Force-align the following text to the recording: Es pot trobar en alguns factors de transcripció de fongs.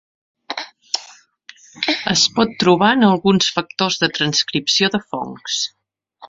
Es 2.13 2.23
pot 2.37 2.55
trobar 2.63 2.89
en 2.97 3.09
alguns 3.09 3.51
factors 3.59 3.99
de 4.05 4.11
transcripció 4.17 4.91
de 4.97 5.03
fongs. 5.13 5.61